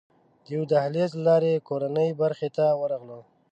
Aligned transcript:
د 0.43 0.45
یوه 0.55 0.65
دهلېز 0.71 1.11
له 1.17 1.23
لارې 1.27 1.63
کورنۍ 1.69 2.09
برخې 2.21 2.49
ته 2.57 2.65
ورغلو. 2.81 3.19